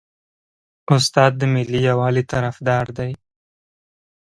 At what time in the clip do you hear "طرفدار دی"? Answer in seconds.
2.33-3.11